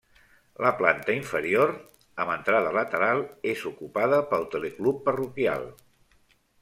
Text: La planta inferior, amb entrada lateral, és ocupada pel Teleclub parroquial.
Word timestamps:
La 0.65 0.69
planta 0.77 1.13
inferior, 1.17 1.73
amb 2.25 2.33
entrada 2.37 2.71
lateral, 2.77 3.21
és 3.53 3.61
ocupada 3.73 4.23
pel 4.33 4.49
Teleclub 4.57 5.05
parroquial. 5.11 5.69